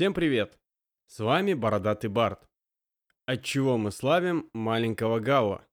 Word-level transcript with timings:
Всем 0.00 0.14
привет! 0.14 0.58
С 1.08 1.18
вами 1.18 1.52
Бородатый 1.52 2.06
Барт. 2.06 2.48
Отчего 3.26 3.76
мы 3.76 3.92
славим 3.92 4.48
маленького 4.54 5.18
Галла? 5.20 5.66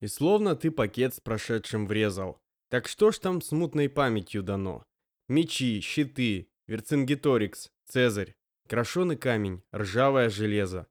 И 0.00 0.06
словно 0.06 0.56
ты 0.56 0.70
пакет 0.70 1.12
с 1.12 1.20
прошедшим 1.20 1.86
врезал. 1.86 2.40
Так 2.70 2.88
что 2.88 3.12
ж 3.12 3.18
там 3.18 3.42
смутной 3.42 3.90
памятью 3.90 4.42
дано? 4.42 4.84
Мечи, 5.28 5.82
щиты, 5.82 6.48
Верцингеторикс, 6.66 7.70
Цезарь, 7.84 8.34
крошеный 8.66 9.18
камень, 9.18 9.62
ржавое 9.76 10.30
железо, 10.30 10.86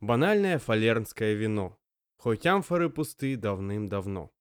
банальное 0.00 0.58
фалернское 0.58 1.34
вино. 1.34 1.78
Хоть 2.16 2.44
амфоры 2.44 2.90
пусты 2.90 3.36
давным-давно. 3.36 4.32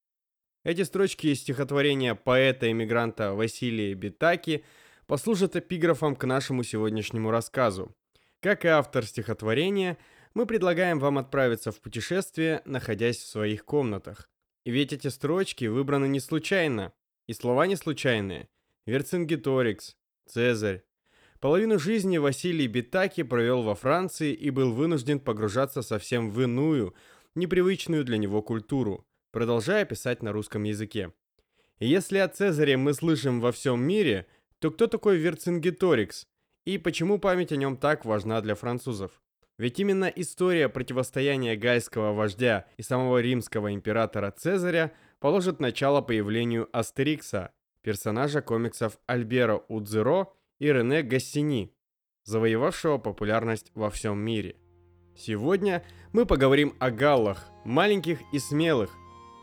Эти 0.63 0.81
строчки 0.81 1.27
из 1.27 1.41
стихотворения 1.41 2.15
поэта-эмигранта 2.15 3.36
Василия 3.36 3.93
Битаки– 3.93 4.65
послужит 5.07 5.55
эпиграфом 5.55 6.15
к 6.15 6.25
нашему 6.25 6.63
сегодняшнему 6.63 7.31
рассказу. 7.31 7.95
Как 8.39 8.65
и 8.65 8.67
автор 8.67 9.05
стихотворения, 9.05 9.97
мы 10.33 10.46
предлагаем 10.46 11.00
вам 11.00 11.18
отправиться 11.18 11.71
в 11.71 11.79
путешествие, 11.79 12.61
находясь 12.65 13.18
в 13.18 13.27
своих 13.27 13.65
комнатах. 13.65 14.29
И 14.65 14.71
ведь 14.71 14.93
эти 14.93 15.07
строчки 15.07 15.65
выбраны 15.65 16.07
не 16.07 16.19
случайно, 16.19 16.93
и 17.27 17.33
слова 17.33 17.68
не 17.68 17.75
случайные. 17.75 18.49
Верцингеторикс, 18.86 19.96
Цезарь. 20.27 20.83
Половину 21.39 21.77
жизни 21.77 22.18
Василий 22.18 22.68
Битаки 22.68 23.24
провел 23.24 23.61
во 23.61 23.75
Франции 23.75 24.33
и 24.33 24.49
был 24.49 24.74
вынужден 24.74 25.19
погружаться 25.19 25.82
совсем 25.82 26.32
в 26.32 26.41
иную, 26.41 26.96
непривычную 27.35 28.04
для 28.04 28.18
него 28.18 28.41
культуру, 28.41 29.05
продолжая 29.32 29.85
писать 29.85 30.24
на 30.24 30.32
русском 30.32 30.63
языке. 30.63 31.13
И 31.79 31.87
если 31.87 32.17
о 32.17 32.27
Цезаре 32.27 32.77
мы 32.77 32.94
слышим 32.94 33.41
во 33.41 33.52
всем 33.52 33.81
мире, 33.81 34.27
то 34.66 34.72
кто 34.72 34.88
такой 34.88 35.17
Верцингеторикс 35.17 36.25
и 36.66 36.80
почему 36.80 37.19
память 37.19 37.52
о 37.52 37.55
нем 37.55 37.78
так 37.78 38.03
важна 38.03 38.42
для 38.42 38.55
французов? 38.55 39.11
Ведь 39.59 39.80
именно 39.80 40.05
история 40.05 40.69
противостояния 40.69 41.55
гальского 41.55 42.13
вождя 42.13 42.66
и 42.77 42.81
самого 42.81 43.21
римского 43.21 43.75
императора 43.75 44.31
Цезаря 44.31 44.91
положит 45.19 45.59
начало 45.59 46.02
появлению 46.02 46.67
Астерикса, 46.73 47.52
персонажа 47.83 48.41
комиксов 48.41 48.97
Альбера 49.05 49.61
Удзеро 49.67 50.33
и 50.58 50.73
Рене 50.73 51.03
Гассини, 51.03 51.71
завоевавшего 52.23 52.97
популярность 52.97 53.71
во 53.75 53.91
всем 53.91 54.17
мире. 54.17 54.55
Сегодня 55.16 55.86
мы 56.11 56.25
поговорим 56.25 56.73
о 56.80 56.89
галлах, 56.89 57.45
маленьких 57.66 58.17
и 58.33 58.39
смелых, 58.39 58.89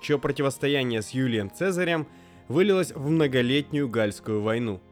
чье 0.02 0.18
противостояние 0.18 1.00
с 1.00 1.10
Юлием 1.10 1.48
Цезарем 1.48 2.08
вылилось 2.48 2.90
в 2.90 3.08
многолетнюю 3.08 3.88
гальскую 3.88 4.42
войну– 4.42 4.82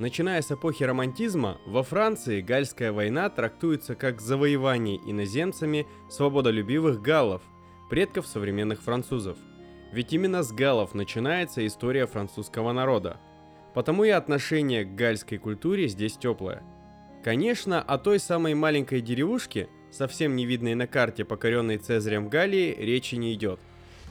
Начиная 0.00 0.40
с 0.40 0.50
эпохи 0.50 0.82
романтизма, 0.82 1.58
во 1.66 1.82
Франции 1.82 2.40
Гальская 2.40 2.90
война 2.90 3.28
трактуется 3.28 3.94
как 3.94 4.22
завоевание 4.22 4.96
иноземцами 4.96 5.86
свободолюбивых 6.08 7.02
галлов, 7.02 7.42
предков 7.90 8.26
современных 8.26 8.80
французов. 8.80 9.36
Ведь 9.92 10.14
именно 10.14 10.42
с 10.42 10.52
галлов 10.52 10.94
начинается 10.94 11.66
история 11.66 12.06
французского 12.06 12.72
народа. 12.72 13.18
Потому 13.74 14.04
и 14.04 14.08
отношение 14.08 14.86
к 14.86 14.94
гальской 14.94 15.36
культуре 15.36 15.86
здесь 15.86 16.16
теплое. 16.16 16.62
Конечно, 17.22 17.82
о 17.82 17.98
той 17.98 18.18
самой 18.20 18.54
маленькой 18.54 19.02
деревушке, 19.02 19.68
совсем 19.90 20.34
не 20.34 20.46
видной 20.46 20.76
на 20.76 20.86
карте, 20.86 21.26
покоренной 21.26 21.76
Цезарем 21.76 22.30
Галлии, 22.30 22.74
речи 22.74 23.16
не 23.16 23.34
идет. 23.34 23.60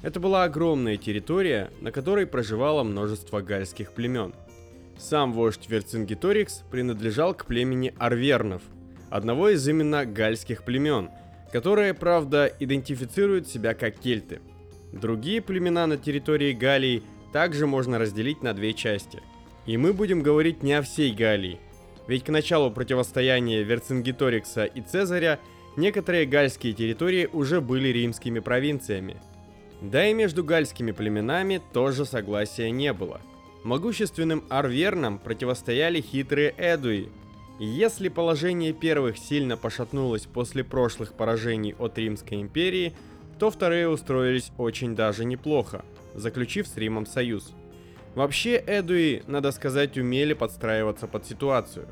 Это 0.03 0.19
была 0.19 0.43
огромная 0.43 0.97
территория, 0.97 1.71
на 1.81 1.91
которой 1.91 2.27
проживало 2.27 2.83
множество 2.83 3.41
гальских 3.41 3.93
племен– 3.93 4.35
сам 4.99 5.33
вождь 5.33 5.69
Верцингеторикс 5.69 6.63
принадлежал 6.69 7.33
к 7.33 7.45
племени 7.45 7.93
Арвернов, 7.97 8.61
одного 9.09 9.49
из 9.49 9.67
именно 9.67 10.05
гальских 10.05 10.63
племен, 10.63 11.09
которые, 11.51 11.93
правда, 11.93 12.51
идентифицируют 12.59 13.47
себя 13.47 13.73
как 13.73 13.97
кельты. 13.97 14.41
Другие 14.91 15.41
племена 15.41 15.87
на 15.87 15.97
территории 15.97 16.51
Галлии 16.51 17.03
также 17.31 17.65
можно 17.65 17.97
разделить 17.97 18.43
на 18.43 18.53
две 18.53 18.73
части. 18.73 19.21
И 19.65 19.77
мы 19.77 19.93
будем 19.93 20.21
говорить 20.21 20.63
не 20.63 20.73
о 20.73 20.81
всей 20.81 21.13
Галлии, 21.13 21.59
ведь 22.07 22.25
к 22.25 22.29
началу 22.29 22.71
противостояния 22.71 23.63
Верцингеторикса 23.63 24.65
и 24.65 24.81
Цезаря 24.81 25.39
некоторые 25.77 26.25
гальские 26.25 26.73
территории 26.73 27.29
уже 27.31 27.61
были 27.61 27.87
римскими 27.89 28.39
провинциями. 28.39 29.17
Да 29.81 30.05
и 30.07 30.13
между 30.13 30.43
гальскими 30.43 30.91
племенами 30.91 31.61
тоже 31.71 32.05
согласия 32.05 32.69
не 32.69 32.91
было– 32.91 33.21
Могущественным 33.63 34.43
арвернам 34.49 35.19
противостояли 35.19 35.99
хитрые 36.01 36.53
эдуи. 36.57 37.09
Если 37.59 38.07
положение 38.07 38.71
первых 38.71 39.17
сильно 39.17 39.57
пошатнулось 39.57 40.25
после 40.25 40.63
прошлых 40.63 41.13
поражений 41.13 41.75
от 41.77 41.97
Римской 41.97 42.41
империи, 42.41 42.93
то 43.37 43.51
вторые 43.51 43.89
устроились 43.89 44.51
очень 44.57 44.95
даже 44.95 45.25
неплохо, 45.25 45.83
заключив 46.13 46.67
с 46.67 46.77
Римом 46.77 47.05
союз. 47.05 47.53
Вообще 48.15 48.55
эдуи, 48.55 49.23
надо 49.27 49.51
сказать, 49.51 49.97
умели 49.97 50.33
подстраиваться 50.33 51.07
под 51.07 51.25
ситуацию. 51.25 51.87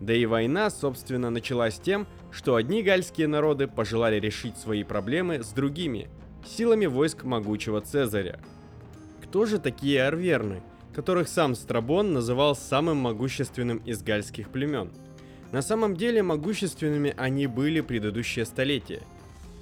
Да 0.00 0.12
и 0.12 0.26
война, 0.26 0.70
собственно, 0.70 1.30
началась 1.30 1.78
тем, 1.78 2.06
что 2.30 2.56
одни 2.56 2.82
гальские 2.82 3.28
народы 3.28 3.66
пожелали 3.68 4.20
решить 4.20 4.58
свои 4.58 4.82
проблемы 4.82 5.42
с 5.42 5.48
другими, 5.52 6.08
силами 6.44 6.86
войск 6.86 7.24
могучего 7.24 7.80
Цезаря. 7.80 8.40
Кто 9.22 9.46
же 9.46 9.58
такие 9.58 10.04
арверны? 10.04 10.62
Которых 10.96 11.28
сам 11.28 11.54
Страбон 11.54 12.14
называл 12.14 12.56
самым 12.56 12.96
могущественным 12.96 13.82
из 13.84 14.02
гальских 14.02 14.48
племен. 14.48 14.90
На 15.52 15.60
самом 15.60 15.94
деле 15.94 16.22
могущественными 16.22 17.12
они 17.18 17.46
были 17.46 17.82
предыдущие 17.82 18.46
столетия. 18.46 19.02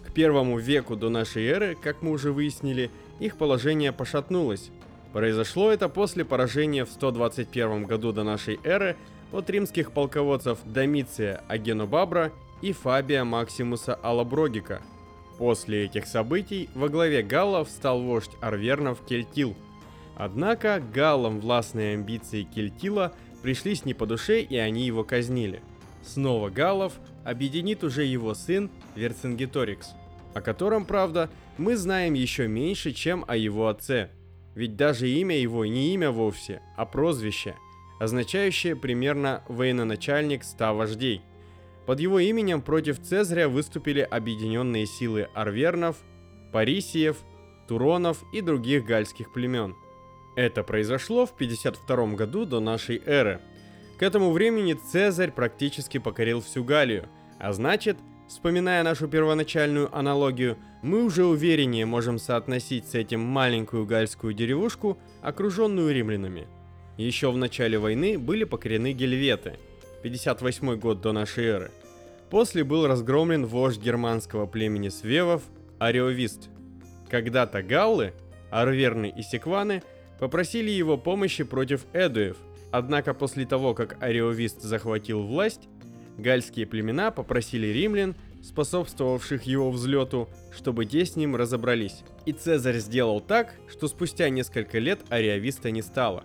К 0.07 0.13
первому 0.13 0.59
веку 0.59 0.95
до 0.95 1.09
нашей 1.09 1.45
эры, 1.47 1.75
как 1.75 2.03
мы 2.03 2.13
уже 2.13 2.31
выяснили, 2.31 2.89
их 3.19 3.37
положение 3.37 3.91
пошатнулось. 3.91 4.71
Произошло 5.13 5.73
это 5.73 5.89
после 5.89 6.25
поражения 6.25 6.85
в 6.85 6.91
121 6.91 7.83
году 7.83 8.13
до 8.13 8.23
нашей 8.23 8.61
эры 8.63 8.97
от 9.33 9.51
римских 9.51 9.91
полководцев 9.91 10.61
Домиция 10.65 11.43
Агенобабра 11.49 12.31
и 12.63 12.73
Фабия 12.73 13.25
Максимуса 13.25 13.97
Алаброгика. 13.97 14.83
После 15.37 15.87
этих 15.87 16.07
событий 16.07 16.69
во 16.77 16.89
главе 16.89 17.25
галлов 17.25 17.69
стал 17.71 18.03
вождь 18.03 18.31
арвернов 18.41 19.01
Кельтил– 19.05 19.57
Однако 20.17 20.81
галлам 20.93 21.41
властные 21.41 21.95
амбиции 21.95 22.43
Кельтила 22.43 23.13
пришлись 23.43 23.85
не 23.85 23.95
по 23.95 24.07
душе 24.07 24.43
и 24.43 24.57
они 24.57 24.87
его 24.87 25.05
казнили. 25.05 25.63
Снова 26.03 26.51
галлов 26.51 26.95
объединит 27.25 27.83
уже 27.83 28.05
его 28.05 28.35
сын 28.35 28.71
Верцингеторикс, 28.95 29.93
о 30.35 30.41
котором, 30.41 30.85
правда, 30.85 31.31
мы 31.59 31.77
знаем 31.77 32.15
еще 32.15 32.47
меньше, 32.47 32.93
чем 32.93 33.25
о 33.27 33.37
его 33.37 33.69
отце. 33.69 34.11
Ведь 34.55 34.77
даже 34.77 35.09
имя 35.09 35.37
его 35.37 35.65
не 35.65 35.95
имя 35.95 36.11
вовсе, 36.11 36.63
а 36.77 36.85
прозвище, 36.85 37.57
означающее 37.99 38.77
примерно 38.77 39.43
военачальник 39.49 40.45
ста 40.45 40.73
вождей. 40.73 41.23
Под 41.87 42.01
его 42.01 42.19
именем 42.19 42.63
против 42.63 43.01
Цезаря 43.03 43.49
выступили 43.49 44.01
объединенные 44.01 44.87
силы 44.87 45.29
арвернов, 45.35 45.97
парисиев, 46.53 47.17
туронов 47.67 48.23
и 48.33 48.41
других 48.41 48.85
гальских 48.85 49.33
племен– 49.33 49.75
это 50.37 50.63
произошло 50.63 51.27
в 51.27 51.37
52 51.37 52.15
году 52.15 52.45
до 52.45 52.61
нашей 52.61 53.01
эры. 53.07 53.41
К 53.99 54.03
этому 54.03 54.33
времени 54.33 54.75
Цезарь 54.75 55.31
практически 55.31 55.99
покорил 55.99 56.41
всю 56.41 56.65
Галлию, 56.65 57.09
а 57.39 57.53
значит, 57.53 57.97
вспоминая 58.29 58.83
нашу 58.83 59.07
первоначальную 59.07 59.97
аналогию, 59.97 60.59
мы 60.83 61.05
уже 61.05 61.25
увереннее 61.25 61.87
можем 61.87 62.19
соотносить 62.19 62.89
с 62.89 62.95
этим 62.95 63.21
маленькую 63.21 63.87
гальскую 63.87 64.35
деревушку, 64.35 64.99
окруженную 65.23 65.95
римлянами. 65.95 66.49
Еще 66.97 67.31
в 67.31 67.37
начале 67.37 67.79
войны 67.79 68.19
были 68.19 68.45
покорены 68.45 68.93
гельветы, 68.93 69.59
58 70.03 70.77
год 70.77 71.01
до 71.01 71.13
нашей 71.13 71.45
эры. 71.45 71.71
После 72.31 72.65
был 72.65 72.87
разгромлен 72.87 73.47
вождь 73.47 73.81
германского 73.81 74.47
племени 74.47 74.89
свевов 74.89 75.43
Ариовист. 75.79 76.51
Когда-то 77.09 77.63
галлы, 77.63 78.13
арверны 78.51 79.13
и 79.17 79.23
секваны– 79.23 79.85
попросили 80.19 80.71
его 80.71 80.97
помощи 80.97 81.45
против 81.45 81.87
эдуев. 81.93 82.37
Однако 82.71 83.15
после 83.15 83.47
того, 83.47 83.75
как 83.75 84.03
Ариовист 84.03 84.63
захватил 84.63 85.23
власть, 85.23 85.69
гальские 86.19 86.67
племена 86.67 87.11
попросили 87.11 87.69
римлян, 87.69 88.17
способствовавших 88.43 89.45
его 89.45 89.71
взлету, 89.71 90.29
чтобы 90.55 90.85
те 90.85 91.05
с 91.05 91.17
ним 91.17 91.37
разобрались. 91.37 92.03
И 92.27 92.33
Цезарь 92.33 92.79
сделал 92.79 93.21
так, 93.21 93.55
что 93.69 93.89
спустя 93.89 94.29
несколько 94.29 94.79
лет 94.79 95.01
Ариовиста 95.09 95.71
не 95.71 95.83
стало. 95.83 96.25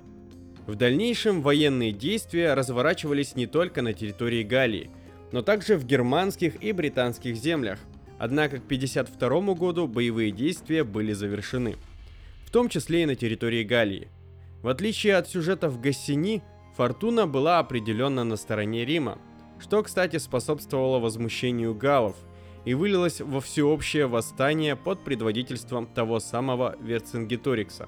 В 0.65 0.75
дальнейшем 0.75 1.41
военные 1.41 1.91
действия 1.91 2.53
разворачивались 2.53 3.35
не 3.35 3.47
только 3.47 3.81
на 3.81 3.93
территории 3.93 4.43
Галлии, 4.43 4.91
но 5.31 5.41
также 5.41 5.77
в 5.77 5.85
германских 5.85 6.63
и 6.63 6.71
британских 6.71 7.35
землях. 7.35 7.79
Однако 8.19 8.57
к 8.57 8.63
52 8.63 9.53
году 9.53 9.87
боевые 9.87 10.31
действия 10.31 10.83
были 10.83 11.13
завершены 11.13 11.75
в 12.49 12.51
том 12.51 12.67
числе 12.67 13.03
и 13.03 13.05
на 13.05 13.13
территории 13.13 13.63
Галлии. 13.63 14.07
В 14.63 14.69
отличие 14.69 15.17
от 15.17 15.29
сюжета 15.29 15.69
в 15.69 15.79
Гассини, 15.79 16.41
Фортуна 16.75 17.27
была 17.27 17.59
определенно 17.59 18.23
на 18.23 18.37
стороне 18.37 18.85
Рима. 18.85 19.19
что, 19.59 19.83
кстати, 19.83 20.17
способствовало 20.17 20.97
возмущению 20.97 21.75
галлов 21.75 22.15
и 22.65 22.73
вылилось 22.73 23.21
во 23.21 23.39
всеобщее 23.39 24.07
восстание 24.07 24.75
под 24.75 25.03
предводительством 25.03 25.85
того 25.85 26.19
самого 26.19 26.75
Верцингеторикса. 26.81 27.87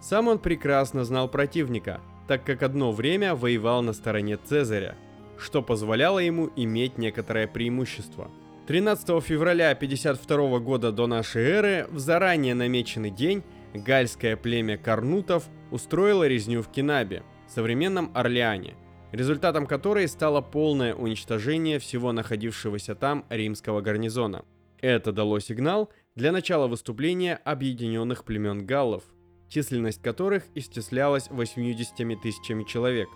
Сам 0.00 0.26
он 0.26 0.40
прекрасно 0.40 1.04
знал 1.04 1.28
противника, 1.28 2.00
так 2.26 2.42
как 2.42 2.64
одно 2.64 2.90
время 2.90 3.36
воевал 3.36 3.80
на 3.80 3.92
стороне 3.92 4.38
Цезаря, 4.38 4.96
что 5.38 5.62
позволяло 5.62 6.18
ему 6.18 6.50
иметь 6.56 6.98
некоторое 6.98 7.46
преимущество. 7.46 8.28
13 8.66 9.22
февраля 9.22 9.72
52 9.74 10.58
года 10.58 10.90
до 10.90 11.06
нашей 11.06 11.42
эры, 11.44 11.86
в 11.90 12.00
заранее 12.00 12.54
намеченный 12.54 13.10
день, 13.10 13.44
гальское 13.74 14.36
племя 14.36 14.76
Карнутов 14.76 15.48
устроило 15.70 16.26
резню 16.26 16.62
в 16.62 16.70
Кинабе, 16.70 17.22
современном 17.48 18.10
Орлеане, 18.14 18.74
результатом 19.12 19.66
которой 19.66 20.08
стало 20.08 20.40
полное 20.40 20.94
уничтожение 20.94 21.78
всего 21.78 22.12
находившегося 22.12 22.94
там 22.94 23.24
римского 23.28 23.80
гарнизона. 23.80 24.44
Это 24.80 25.12
дало 25.12 25.40
сигнал 25.40 25.90
для 26.14 26.32
начала 26.32 26.66
выступления 26.66 27.36
объединенных 27.44 28.24
племен 28.24 28.66
галлов, 28.66 29.04
численность 29.48 30.02
которых 30.02 30.44
исчислялась 30.54 31.28
80 31.30 32.20
тысячами 32.22 32.64
человек. 32.64 33.08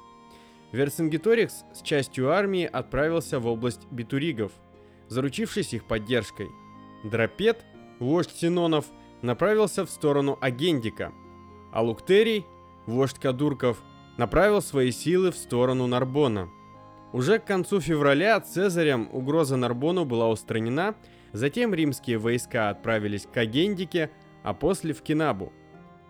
Верцингеторикс 0.72 1.64
с 1.72 1.82
частью 1.82 2.32
армии 2.32 2.64
отправился 2.64 3.38
в 3.38 3.46
область 3.46 3.86
битуригов, 3.90 4.52
заручившись 5.08 5.72
их 5.72 5.86
поддержкой. 5.86 6.48
Драпет, 7.04 7.64
вождь 8.00 8.32
Синонов, 8.32 8.86
направился 9.24 9.84
в 9.84 9.90
сторону 9.90 10.38
Агендика, 10.40 11.12
а 11.72 11.82
Луктерий, 11.82 12.46
вождь 12.86 13.18
Кадурков, 13.18 13.82
направил 14.16 14.62
свои 14.62 14.92
силы 14.92 15.32
в 15.32 15.36
сторону 15.36 15.86
Нарбона. 15.86 16.50
Уже 17.12 17.38
к 17.38 17.44
концу 17.44 17.80
февраля 17.80 18.38
Цезарем 18.40 19.08
угроза 19.12 19.56
Нарбону 19.56 20.04
была 20.04 20.28
устранена, 20.28 20.94
затем 21.32 21.74
римские 21.74 22.18
войска 22.18 22.70
отправились 22.70 23.26
к 23.32 23.36
Агендике, 23.36 24.10
а 24.42 24.52
после 24.52 24.92
в 24.92 25.02
Кинабу. 25.02 25.52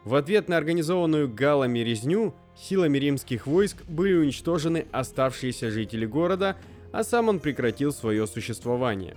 В 0.04 0.16
ответ 0.16 0.48
на 0.48 0.56
организованную 0.56 1.32
галами 1.32 1.78
резню 1.78 2.34
силами 2.56 2.98
римских 2.98 3.46
войск 3.46 3.84
были 3.86 4.14
уничтожены 4.14 4.86
оставшиеся 4.92 5.70
жители 5.70 6.04
города, 6.04 6.56
а 6.92 7.04
сам 7.04 7.28
он 7.28 7.40
прекратил 7.40 7.92
свое 7.92 8.26
существование. 8.26 9.16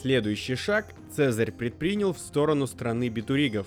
Следующий 0.00 0.54
шаг 0.54 0.86
Цезарь 1.14 1.52
предпринял 1.52 2.12
в 2.12 2.18
сторону 2.18 2.66
страны 2.66 3.08
битуригов, 3.08 3.66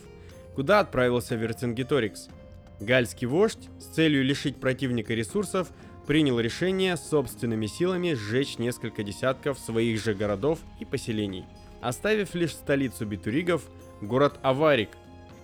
куда 0.56 0.80
отправился 0.80 1.36
Верцингеторикс– 1.36 2.30
Гальский 2.82 3.28
вождь 3.28 3.70
с 3.80 3.86
целью 3.86 4.24
лишить 4.24 4.58
противника 4.58 5.14
ресурсов 5.14 5.70
принял 6.08 6.40
решение 6.40 6.98
собственными 6.98 7.68
силами 7.68 8.14
сжечь 8.14 8.58
несколько 8.58 9.04
десятков 9.04 9.60
своих 9.60 10.04
же 10.04 10.16
городов 10.16 10.60
и 10.80 10.86
поселений, 10.86 11.46
оставив 11.80 12.34
лишь 12.34 12.54
столицу 12.54 13.06
битуригов, 13.06 13.62
город 14.02 14.40
Аварик, 14.42 14.90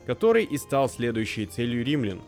который 0.08 0.46
и 0.46 0.58
стал 0.58 0.90
следующей 0.90 1.46
целью 1.46 1.86
римлян. 1.86 2.22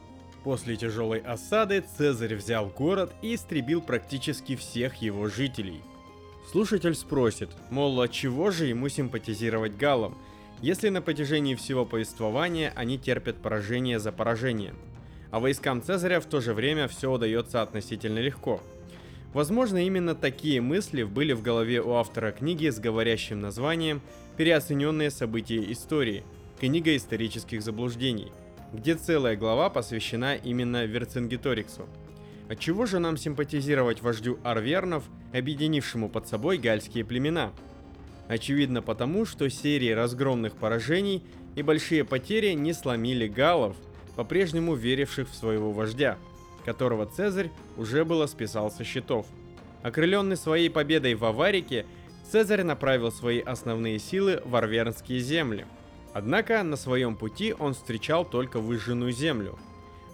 После 0.43 0.75
тяжелой 0.75 1.19
осады 1.19 1.83
Цезарь 1.97 2.35
взял 2.35 2.67
город 2.67 3.11
и 3.23 3.33
истребил 3.33 3.81
практически 3.81 4.55
всех 4.55 4.97
его 4.97 5.27
жителей. 5.27 5.81
Слушатель 6.51 6.95
спросит, 6.95 7.49
мол, 7.69 8.01
от 8.01 8.11
чего 8.11 8.51
же 8.51 8.65
ему 8.65 8.89
симпатизировать 8.89 9.77
галлам, 9.77 10.17
если 10.61 10.89
на 10.89 11.01
протяжении 11.01 11.55
всего 11.55 11.85
повествования 11.85 12.73
они 12.75 12.97
терпят 12.97 13.37
поражение 13.37 13.99
за 13.99 14.11
поражением– 14.11 14.75
а 15.31 15.39
войскам 15.39 15.81
Цезаря 15.81 16.19
в 16.19 16.25
то 16.25 16.41
же 16.41 16.53
время 16.53 16.87
все 16.87 17.11
удается 17.11 17.61
относительно 17.61 18.19
легко. 18.19 18.61
Возможно, 19.33 19.77
именно 19.85 20.15
такие 20.15 20.59
мысли 20.59 21.03
были 21.03 21.33
в 21.33 21.43
голове 21.43 21.81
у 21.81 21.93
автора 21.93 22.31
книги 22.31 22.69
с 22.69 22.79
говорящим 22.79 23.39
названием 23.39 24.01
«Переоцененные 24.37 25.11
события 25.11 25.71
истории. 25.71 26.23
Книга 26.59 26.95
исторических 26.95 27.61
заблуждений», 27.61 28.31
где 28.73 28.95
целая 28.95 29.35
глава 29.35 29.69
посвящена 29.69 30.35
именно 30.35 30.85
Верцингеториксу. 30.85 31.87
Отчего 32.49 32.85
же 32.85 32.99
нам 32.99 33.15
симпатизировать 33.15 34.01
вождю 34.01 34.39
арвернов, 34.43 35.05
объединившему 35.31 36.09
под 36.09 36.27
собой 36.27 36.57
гальские 36.57 37.05
племена? 37.05 37.53
Очевидно 38.27 38.81
потому, 38.81 39.25
что 39.25 39.49
серии 39.49 39.91
разгромных 39.91 40.55
поражений 40.55 41.23
и 41.55 41.61
большие 41.61 42.03
потери 42.03 42.51
не 42.53 42.73
сломили 42.73 43.27
галлов– 43.27 43.77
по-прежнему 44.19 44.75
веривших 44.75 45.29
в 45.29 45.33
своего 45.33 45.71
вождя, 45.71 46.17
которого 46.65 47.05
Цезарь 47.05 47.51
уже 47.77 48.03
было 48.03 48.25
списал 48.25 48.69
со 48.69 48.83
счетов. 48.83 49.25
Окрыленный 49.81 50.35
своей 50.35 50.69
победой 50.69 51.15
в 51.15 51.23
Аварике, 51.23 51.85
Цезарь 52.29 52.63
направил 52.63 53.13
свои 53.13 53.39
основные 53.39 53.97
силы 53.97 54.41
в 54.43 54.53
Арвернские 54.57 55.21
земли. 55.21 55.65
Однако 56.13 56.61
на 56.63 56.75
своем 56.75 57.15
пути 57.15 57.55
он 57.57 57.73
встречал 57.73 58.25
только 58.25 58.59
выжженную 58.59 59.13
землю. 59.13 59.57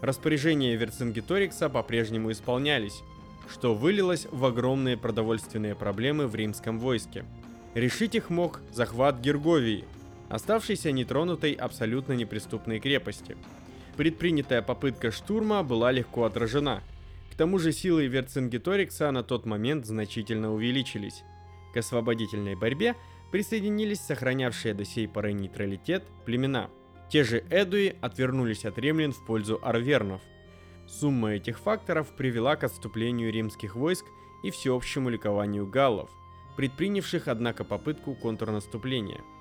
Распоряжения 0.06 0.76
Верцингеторикса 0.76 1.70
по-прежнему 1.70 2.32
исполнялись, 2.32 3.02
что 3.50 3.76
вылилось 3.76 4.28
в 4.32 4.46
огромные 4.46 4.98
продовольственные 4.98 5.76
проблемы 5.76 6.28
в 6.28 6.36
римском 6.36 6.80
войске. 6.80 7.26
Решить 7.74 8.16
их 8.16 8.30
мог 8.30 8.62
захват 8.72 9.20
Герговии, 9.20 9.86
оставшейся 10.30 10.92
нетронутой 10.92 11.54
абсолютно 11.54 12.14
неприступной 12.14 12.80
крепости– 12.80 13.36
Предпринятая 13.98 14.62
попытка 14.62 15.12
штурма 15.12 15.64
была 15.64 15.92
легко 15.92 16.26
отражена. 16.26 16.84
К 17.32 17.36
тому 17.36 17.60
же 17.60 17.72
силы 17.72 18.08
Верцингеторикса 18.08 19.10
на 19.12 19.24
тот 19.24 19.46
момент 19.46 19.86
значительно 19.86 20.54
увеличились. 20.54 21.24
К 21.74 21.78
освободительной 21.78 22.56
борьбе 22.56 22.96
присоединились 23.32 24.02
сохранявшие 24.02 24.74
до 24.74 24.86
сей 24.86 25.08
поры 25.08 25.34
нейтралитет 25.34 26.04
племена. 26.26 26.70
Те 27.10 27.24
же 27.24 27.44
Эдуи 27.50 27.96
отвернулись 28.02 28.66
от 28.66 28.78
римлян 28.78 29.12
в 29.12 29.26
пользу 29.26 29.60
арвернов. 29.62 30.22
Сумма 30.88 31.34
этих 31.34 31.60
факторов 31.60 32.16
привела 32.16 32.56
к 32.56 32.64
отступлению 32.64 33.32
римских 33.32 33.76
войск 33.76 34.06
и 34.44 34.52
всеобщему 34.52 35.10
ликованию 35.10 35.66
галлов, 35.68 36.10
предпринявших, 36.58 37.28
однако, 37.28 37.64
попытку 37.64 38.16
контрнаступления– 38.16 39.22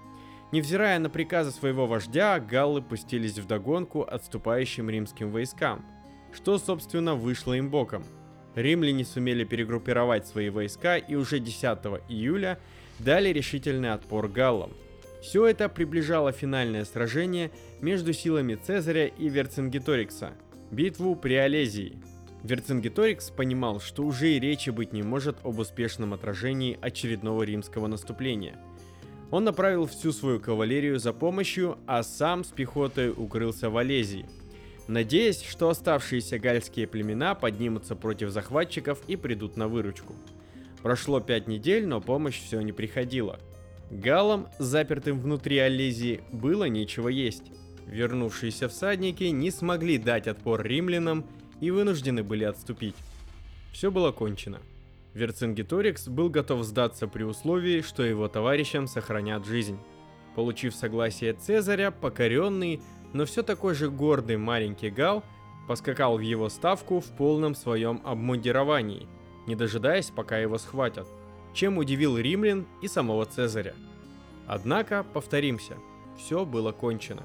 Невзирая 0.54 1.00
на 1.00 1.10
приказы 1.10 1.50
своего 1.50 1.84
вождя, 1.84 2.38
галлы 2.38 2.80
пустились 2.80 3.38
в 3.38 3.46
догонку 3.48 4.02
отступающим 4.02 4.88
римским 4.88 5.32
войскам, 5.32 5.84
что, 6.32 6.58
собственно, 6.58 7.16
вышло 7.16 7.54
им 7.54 7.70
боком. 7.70 8.04
Римляне 8.54 9.04
сумели 9.04 9.42
перегруппировать 9.42 10.28
свои 10.28 10.50
войска 10.50 10.96
и 10.96 11.16
уже 11.16 11.40
10 11.40 11.64
июля 12.08 12.60
дали 13.00 13.30
решительный 13.30 13.92
отпор 13.92 14.28
галлам. 14.28 14.70
Все 15.24 15.46
это 15.46 15.70
приближало 15.70 16.32
финальное 16.32 16.84
сражение 16.84 17.50
между 17.80 18.12
силами 18.12 18.56
Цезаря 18.56 19.06
и 19.06 19.30
Верцингеторикса, 19.30 20.34
битву 20.70 21.16
при 21.16 21.32
Олезии. 21.32 21.98
Верцингеторикс 22.42 23.30
понимал, 23.30 23.80
что 23.80 24.02
уже 24.02 24.34
и 24.34 24.38
речи 24.38 24.68
быть 24.68 24.92
не 24.92 25.02
может 25.02 25.38
об 25.42 25.58
успешном 25.58 26.12
отражении 26.12 26.78
очередного 26.80 27.42
римского 27.42 27.86
наступления– 27.86 28.56
он 29.30 29.42
направил 29.42 29.86
всю 29.86 30.12
свою 30.12 30.38
кавалерию 30.38 31.00
за 31.00 31.12
помощью, 31.12 31.78
а 31.88 32.04
сам 32.04 32.44
с 32.44 32.52
пехотой 32.52 33.10
укрылся 33.10 33.68
в 33.68 33.76
Олезии, 33.76 34.28
надеясь, 34.86 35.42
что 35.42 35.68
оставшиеся 35.70 36.38
гальские 36.38 36.86
племена 36.86 37.34
поднимутся 37.34 37.96
против 37.96 38.30
захватчиков 38.30 39.00
и 39.08 39.16
придут 39.16 39.56
на 39.56 39.66
выручку. 39.66 40.14
Прошло 40.82 41.18
пять 41.18 41.48
недель, 41.48 41.84
но 41.84 42.00
помощь 42.00 42.40
все 42.40 42.60
не 42.60 42.70
приходила. 42.70 43.40
Галам, 43.94 44.48
запертым 44.58 45.20
внутри 45.20 45.58
Олезии, 45.58 46.20
было 46.32 46.64
нечего 46.64 47.08
есть. 47.08 47.52
Вернувшиеся 47.86 48.68
всадники 48.68 49.24
не 49.24 49.52
смогли 49.52 49.98
дать 49.98 50.26
отпор 50.26 50.62
римлянам 50.62 51.24
и 51.60 51.70
вынуждены 51.70 52.24
были 52.24 52.42
отступить. 52.42 52.96
Все 53.72 53.92
было 53.92 54.10
кончено. 54.10 54.58
Верцингеторикс 55.12 56.08
был 56.08 56.28
готов 56.28 56.64
сдаться 56.64 57.06
при 57.06 57.22
условии, 57.22 57.82
что 57.82 58.02
его 58.02 58.26
товарищам 58.26 58.88
сохранят 58.88 59.46
жизнь. 59.46 59.78
Получив 60.34 60.74
согласие 60.74 61.34
Цезаря, 61.34 61.92
покоренный, 61.92 62.82
но 63.12 63.24
все 63.24 63.44
такой 63.44 63.74
же 63.74 63.90
гордый 63.90 64.38
маленький 64.38 64.90
Гал 64.90 65.22
поскакал 65.68 66.18
в 66.18 66.20
его 66.20 66.48
ставку 66.48 66.98
в 66.98 67.16
полном 67.16 67.54
своем 67.54 68.02
обмундировании, 68.04 69.06
не 69.46 69.54
дожидаясь, 69.54 70.10
пока 70.10 70.38
его 70.38 70.58
схватят, 70.58 71.06
чем 71.54 71.78
удивил 71.78 72.18
римлян 72.18 72.66
и 72.82 72.88
самого 72.88 73.24
Цезаря. 73.24 73.74
Однако, 74.46 75.04
повторимся, 75.04 75.76
все 76.18 76.44
было 76.44 76.72
кончено. 76.72 77.22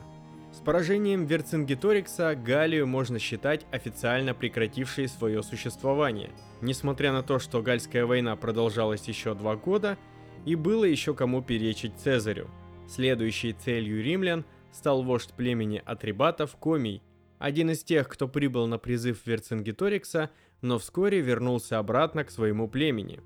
С 0.51 0.61
поражением 0.61 1.25
Верцингеторикса 1.25 2.35
Галлию 2.35 2.87
можно 2.87 3.19
считать 3.19 3.65
официально 3.71 4.33
прекратившей 4.33 5.07
свое 5.07 5.43
существование, 5.43 6.31
несмотря 6.61 7.11
на 7.11 7.21
то, 7.21 7.39
что 7.39 7.61
Гальская 7.61 8.05
война 8.05 8.35
продолжалась 8.35 9.07
еще 9.07 9.35
два 9.35 9.55
года, 9.55 9.97
и 10.45 10.55
было 10.55 10.85
еще 10.85 11.13
кому 11.13 11.43
перечить 11.43 11.93
Цезарю. 11.97 12.49
Следующей 12.87 13.53
целью 13.53 14.03
римлян 14.03 14.45
стал 14.71 15.03
вождь 15.03 15.33
племени 15.33 15.81
Атрибатов 15.85 16.55
Комий, 16.55 17.03
один 17.37 17.69
из 17.71 17.83
тех, 17.83 18.09
кто 18.09 18.27
прибыл 18.27 18.67
на 18.67 18.77
призыв 18.77 19.25
Верцингеторикса, 19.25 20.29
но 20.61 20.77
вскоре 20.77 21.21
вернулся 21.21 21.77
обратно 21.77 22.23
к 22.23 22.31
своему 22.31 22.67
племени. 22.67 23.21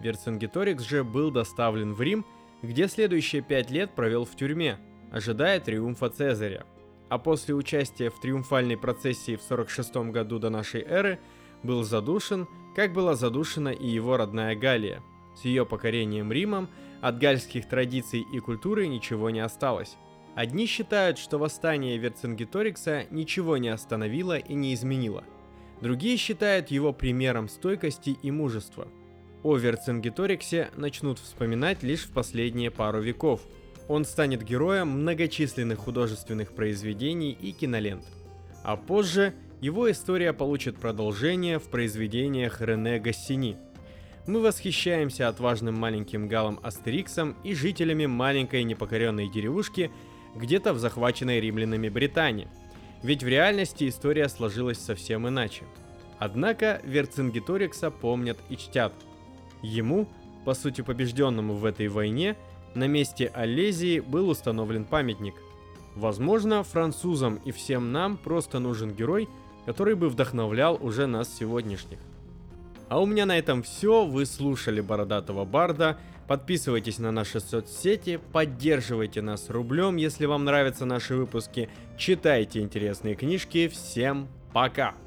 Верцингеторикс 0.00 0.82
же 0.82 1.04
был 1.04 1.30
доставлен 1.30 1.94
в 1.94 2.00
Рим, 2.02 2.24
где 2.62 2.88
следующие 2.88 3.42
пять 3.42 3.70
лет 3.70 3.94
провел 3.94 4.24
в 4.24 4.34
тюрьме, 4.36 4.78
ожидая 5.10 5.60
триумфа 5.60 6.10
Цезаря. 6.10 6.64
А 7.08 7.18
после 7.18 7.54
участия 7.54 8.10
в 8.10 8.20
триумфальной 8.20 8.76
процессии 8.76 9.36
в 9.36 9.42
46 9.42 9.96
году 10.10 10.38
до 10.38 10.50
нашей 10.50 10.82
эры 10.82 11.20
был 11.62 11.84
задушен, 11.84 12.48
как 12.74 12.92
была 12.92 13.14
задушена 13.14 13.68
и 13.70 13.86
его 13.86 14.16
родная 14.16 14.56
Галия. 14.56 15.02
С 15.36 15.44
ее 15.44 15.64
покорением 15.64 16.32
Римом 16.32 16.68
от 17.00 17.18
гальских 17.18 17.68
традиций 17.68 18.24
и 18.32 18.40
культуры 18.40 18.88
ничего 18.88 19.30
не 19.30 19.40
осталось. 19.40 19.96
Одни 20.34 20.66
считают, 20.66 21.18
что 21.18 21.38
восстание 21.38 21.96
Верцингеторикса 21.96 23.04
ничего 23.10 23.56
не 23.56 23.68
остановило 23.68 24.36
и 24.36 24.54
не 24.54 24.74
изменило. 24.74 25.24
Другие 25.80 26.16
считают 26.16 26.70
его 26.70 26.92
примером 26.92 27.48
стойкости 27.48 28.16
и 28.22 28.30
мужества. 28.30 28.88
О 29.46 29.56
Верцингеториксе 29.56 30.70
начнут 30.74 31.20
вспоминать 31.20 31.84
лишь 31.84 32.02
в 32.02 32.10
последние 32.10 32.72
пару 32.72 33.00
веков. 33.00 33.42
Он 33.86 34.04
станет 34.04 34.42
героем 34.42 34.88
многочисленных 34.88 35.78
художественных 35.78 36.50
произведений 36.50 37.30
и 37.30 37.52
кинолент. 37.52 38.04
А 38.64 38.76
позже 38.76 39.34
его 39.60 39.88
история 39.88 40.32
получит 40.32 40.78
продолжение 40.78 41.60
в 41.60 41.68
произведениях 41.68 42.60
Рене 42.60 42.98
Гассини. 42.98 43.56
Мы 44.26 44.40
восхищаемся 44.40 45.28
отважным 45.28 45.76
маленьким 45.76 46.26
галом 46.26 46.58
Астериксом 46.64 47.36
и 47.44 47.54
жителями 47.54 48.06
маленькой 48.06 48.64
непокоренной 48.64 49.30
деревушки– 49.30 49.92
где-то 50.34 50.72
в 50.72 50.80
захваченной 50.80 51.38
римлянами 51.38 51.88
Британии. 51.88 52.48
Ведь 53.04 53.22
в 53.22 53.28
реальности 53.28 53.88
история 53.88 54.28
сложилась 54.28 54.78
совсем 54.78 55.28
иначе. 55.28 55.62
Однако 56.18 56.80
Верцингеторикса 56.82 57.92
помнят 57.92 58.38
и 58.48 58.56
чтят. 58.56 58.92
Ему, 59.66 60.08
по 60.44 60.54
сути 60.54 60.80
побежденному 60.80 61.54
в 61.54 61.64
этой 61.64 61.88
войне, 61.88 62.36
на 62.74 62.86
месте 62.86 63.30
Алезии 63.34 64.00
был 64.00 64.28
установлен 64.28 64.84
памятник. 64.84 65.34
Возможно, 65.94 66.62
французам 66.62 67.40
и 67.44 67.50
всем 67.50 67.90
нам 67.90 68.16
просто 68.16 68.58
нужен 68.58 68.94
герой, 68.94 69.28
который 69.64 69.96
бы 69.96 70.08
вдохновлял 70.08 70.78
уже 70.80 71.06
нас 71.06 71.34
сегодняшних. 71.34 71.98
А 72.88 73.00
у 73.00 73.06
меня 73.06 73.26
на 73.26 73.36
этом 73.36 73.62
все. 73.62 74.06
Вы 74.06 74.26
слушали 74.26 74.80
Бородатого 74.80 75.44
Барда. 75.44 75.98
Подписывайтесь 76.28 76.98
на 76.98 77.10
наши 77.12 77.40
соцсети, 77.40 78.20
поддерживайте 78.32 79.22
нас 79.22 79.48
рублем, 79.48 79.94
если 79.94 80.26
вам 80.26 80.44
нравятся 80.44 80.84
наши 80.84 81.14
выпуски, 81.14 81.68
читайте 81.96 82.60
интересные 82.60 83.14
книжки. 83.14 83.68
Всем 83.68 84.26
пока! 84.52 85.05